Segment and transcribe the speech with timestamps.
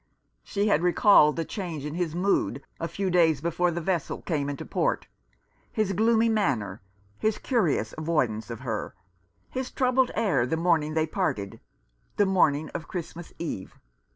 [0.41, 4.49] She had recalled the change in his mood a few days before the vessel came
[4.49, 5.05] into port—
[5.71, 6.81] his gloomy manner;
[7.19, 8.95] his curious avoidance of her;
[9.51, 11.59] his troubled air the morning they parted,
[12.17, 13.77] the morning of Christmas Eve.